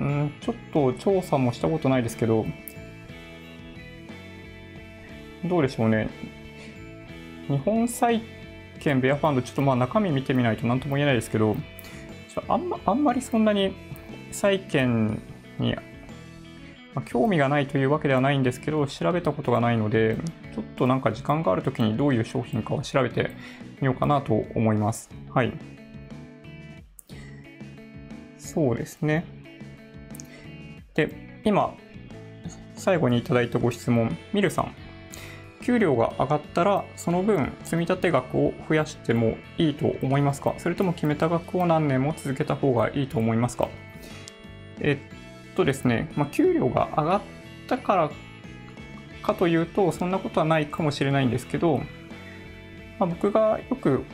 [0.00, 2.44] うん、ちょっと調査もしたことないですけど、
[5.44, 6.08] どうでしょうね。
[7.48, 8.22] 日本債
[8.78, 11.56] 券ベアファンド、ちょっとまあ中身見てみないと何とも言えないですけど、
[12.46, 13.74] あんまあんまりそんなに
[14.30, 15.20] 債券
[15.58, 15.74] に、
[16.94, 20.16] まあ、興味がないというわけではないんですけど、調べたことがないので、
[20.54, 23.30] ちょっとなんか時間があるときにどういう商品かを調べて
[23.80, 25.10] みようかなと思います。
[25.34, 25.52] はい。
[28.36, 29.24] そうですね。
[30.94, 31.74] で、今、
[32.74, 34.87] 最後にいただいたご質問、ミルさん。
[35.68, 40.54] 給料が上がったら、その分積立額を増やしてもいいと思いますか？
[40.56, 43.68] それとも決めた額を何年も続けた方がいいと思いますか？
[44.80, 44.98] え
[45.52, 47.20] っとですね、まあ、給料が上がっ
[47.68, 48.10] たから
[49.22, 51.82] かというと、そんなことはないかもしれないんですけど、
[52.98, 54.04] まあ、僕がよく、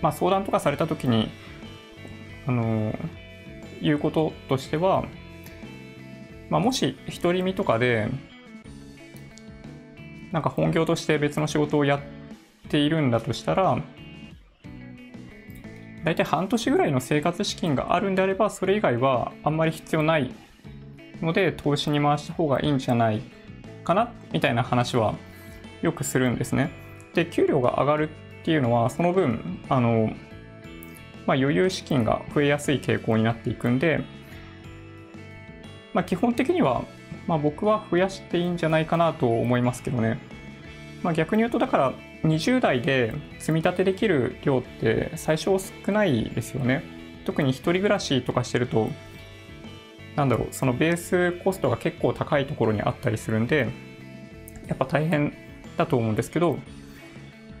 [0.00, 1.28] まあ、相談とかされたときに、
[2.46, 2.98] あの
[3.82, 5.04] 言うこととしては、
[6.48, 8.08] まあ、もし独り身とかで
[10.32, 12.00] なんか本業として別の仕事をやっ
[12.70, 13.82] ているんだとしたら、
[16.04, 20.32] 大体半年ぐらいの生活資金があるんであれば、それ以外はあんまり必要ない
[21.20, 23.20] ので、投資に回した方がいいんじゃない
[23.84, 25.14] かな、みたいな話は
[25.82, 26.70] よくするんですね。
[27.14, 28.10] で、給料が上がる
[28.40, 30.12] っていうのは、その分、あの、
[31.26, 34.02] まあ、余裕資金が増えやすい傾向になっていくんで、
[35.92, 36.84] まあ、基本的には
[37.26, 40.18] まあ、僕は増やしていいんじゃないかなと思いますけどね。
[41.02, 41.92] まあ、逆に言うとだから
[42.24, 46.82] 20代で積み立てできる量って最初少ないですよね。
[47.24, 48.88] 特に一人暮らしとかしてると、
[50.16, 53.68] なんだろう、そのベースコストが結構高いところにあったりするんで、
[54.66, 55.34] やっぱ大変
[55.76, 56.58] だと思うんですけど、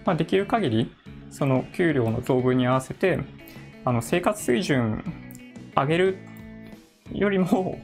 [0.04, 0.92] まあ、できる限り、
[1.30, 3.18] その給料の増分に合わせて、
[3.84, 5.04] あの生活水準
[5.74, 6.18] 上げる
[7.12, 7.80] よりも、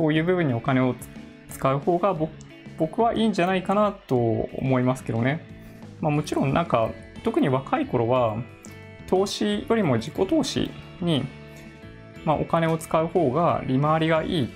[0.00, 0.94] そういう部分にお金を
[1.50, 2.16] 使う方が
[2.78, 5.44] 僕はいいんじゃないかなと思いますけどね。
[6.00, 6.90] まあ、もちろんなんか
[7.22, 8.38] 特に若い頃は
[9.08, 10.70] 投資よりも自己投資
[11.02, 11.26] に、
[12.24, 14.48] まあ、お金を使う方が利回りがいい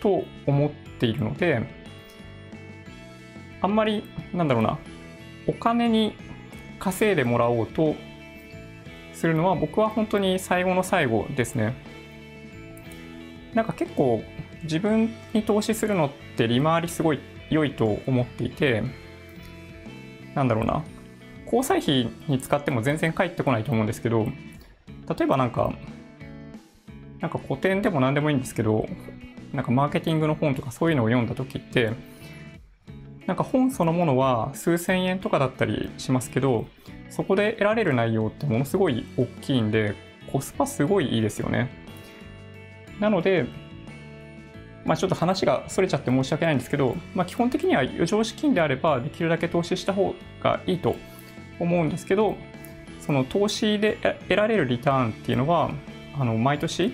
[0.00, 1.66] と思っているので
[3.60, 4.78] あんまりなんだろうな
[5.48, 6.14] お金に
[6.78, 7.96] 稼いでもらおうと
[9.14, 11.74] するのは僕は本当に最後の最後ですね。
[13.52, 14.22] なんか結構
[14.64, 18.82] 自分に投資するのって利回りすごい良いと思っていて、
[20.34, 20.84] なんだろうな、
[21.44, 24.26] 交際費に使っても全然返ってこないと思うんですけど、
[25.08, 25.72] 例えばなんか、
[27.20, 28.88] なんか古典でも何でもいいんですけど、
[29.52, 31.92] なんかマーケティングの本とかそういうのを読んだ時って、
[33.26, 36.66] なんか本そのものは数千円とかだったりしますけど、
[37.10, 39.94] そこで得られる内容ってものすごい大きいんで、
[40.32, 41.68] コスパすごいいいですよね。
[43.00, 43.46] なので、
[44.90, 50.96] まあ、ちょっと話がそれちゃって申し訳ないんですけど、まあ、基本的には余剰資金であればできるだけ投資した方がいいと
[51.60, 52.34] 思うんですけど
[52.98, 55.70] その投資で得られるリターンっていうのは
[56.18, 56.92] あの毎年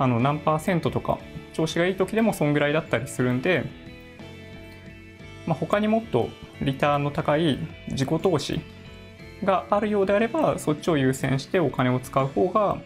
[0.00, 1.20] あの何パーセントとか
[1.52, 3.66] 調子がいい時でもそんぐらいだったりするんで、
[5.46, 6.28] まあ、他にもっと
[6.60, 7.56] リターンの高い
[7.86, 8.60] 自己投資
[9.44, 12.82] があるようであればそっちを優先してお金を使う方が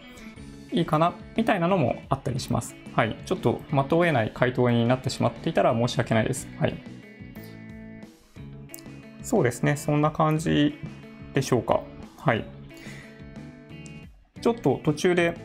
[0.71, 2.75] いいかなみたいなのもあったりします。
[2.95, 3.15] はい。
[3.25, 6.47] ちょっと的を得ない回答になってしまっていたら申し訳ないです。
[6.59, 6.75] はい。
[9.21, 9.75] そうですね。
[9.77, 10.79] そんな感じ
[11.33, 11.81] でしょうか。
[12.17, 12.45] はい。
[14.41, 15.35] ちょっと途中で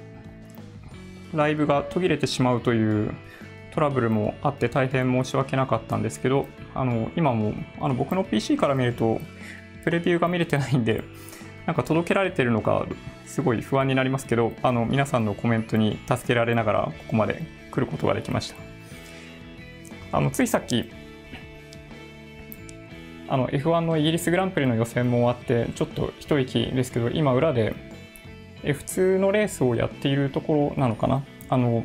[1.34, 3.12] ライブが途切れてしまうという
[3.72, 9.20] トラブルもあって大変申し訳なかったんですけど、あの、今もあの僕の PC から見ると
[9.84, 11.02] プレビューが見れてないんで、
[11.66, 12.86] なんか届けられてるのか
[13.26, 18.56] すごい不安になりますけどあの皆さんのコメントに助けられながらここまで来ることができました。
[20.16, 20.90] あのついさっき
[23.28, 27.74] あの F1 のイギリスグランプリの予選も終わってちょっと一息ですけど今裏で
[28.62, 31.24] F2 のレースをやっているところなのかな。
[31.48, 31.84] あの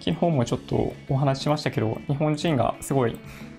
[0.00, 3.18] 昨日もちょっとお話ししましたけど日本人がすごい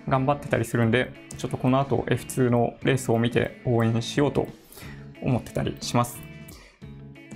[0.10, 4.48] 頑張ってたりするんでちょっとこの後 F2 のレースを見て応援しようと
[5.22, 6.20] 思ってたりします。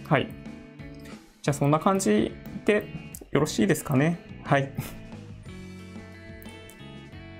[0.07, 0.27] はい。
[1.41, 2.87] じゃあそんな感じで
[3.31, 4.19] よろしいですかね。
[4.43, 4.71] はい。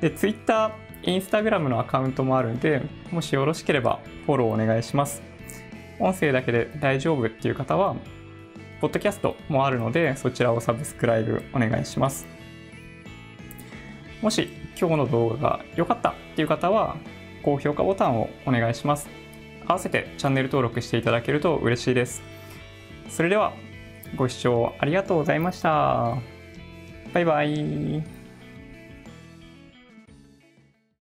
[0.02, 0.72] で Twitter、
[1.04, 2.82] Instagram のアカウントもあるんで
[3.12, 5.22] もしよろしければフォローお願いします。
[6.00, 7.96] 音声だけで大丈夫っていう方は
[8.82, 12.26] ポッドキャストもあるのでそちらをサブスクライブお願いします。
[14.22, 16.98] もし今日の動画が良かったっていう方は
[17.44, 19.25] 高評価ボタンをお願いします。
[19.68, 22.22] 合わせてチャンネル登録していただけると嬉しいです
[23.10, 23.54] それでは
[24.16, 26.18] ご視聴ありがとうございました。
[27.14, 28.15] バイバイ。